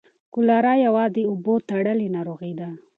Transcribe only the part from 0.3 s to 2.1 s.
کولرا یوه د اوبو تړلۍ